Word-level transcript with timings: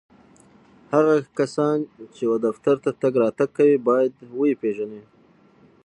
هغه 0.93 1.15
کسان 1.39 1.77
چي 2.15 2.23
و 2.31 2.35
دفتر 2.45 2.75
ته 2.83 2.89
تګ 3.01 3.13
راتګ 3.23 3.49
کوي، 3.57 3.77
باید 3.87 4.13
و 4.37 4.41
یې 4.49 4.55
پېژني 4.61 5.01